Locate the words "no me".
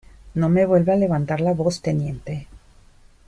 0.33-0.65